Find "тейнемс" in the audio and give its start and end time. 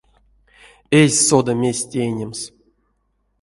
1.91-2.41